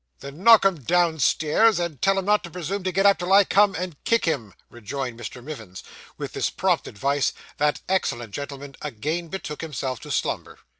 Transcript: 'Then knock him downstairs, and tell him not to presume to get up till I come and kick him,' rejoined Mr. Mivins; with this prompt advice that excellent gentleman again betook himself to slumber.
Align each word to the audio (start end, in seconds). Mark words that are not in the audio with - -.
'Then 0.21 0.43
knock 0.43 0.65
him 0.65 0.79
downstairs, 0.81 1.77
and 1.77 2.01
tell 2.01 2.17
him 2.17 2.25
not 2.25 2.43
to 2.43 2.49
presume 2.49 2.81
to 2.83 2.91
get 2.91 3.05
up 3.05 3.19
till 3.19 3.31
I 3.31 3.43
come 3.43 3.75
and 3.75 4.03
kick 4.03 4.25
him,' 4.25 4.55
rejoined 4.67 5.19
Mr. 5.19 5.43
Mivins; 5.43 5.83
with 6.17 6.33
this 6.33 6.49
prompt 6.49 6.87
advice 6.87 7.33
that 7.57 7.81
excellent 7.87 8.33
gentleman 8.33 8.75
again 8.81 9.27
betook 9.27 9.61
himself 9.61 9.99
to 9.99 10.09
slumber. 10.09 10.57